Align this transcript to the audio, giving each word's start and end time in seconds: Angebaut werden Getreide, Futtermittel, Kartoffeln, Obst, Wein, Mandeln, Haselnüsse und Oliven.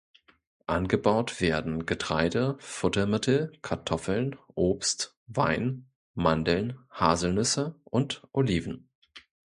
Angebaut 0.65 1.41
werden 1.41 1.85
Getreide, 1.85 2.55
Futtermittel, 2.59 3.51
Kartoffeln, 3.61 4.35
Obst, 4.55 5.15
Wein, 5.27 5.91
Mandeln, 6.15 6.79
Haselnüsse 6.89 7.79
und 7.83 8.23
Oliven. 8.31 8.89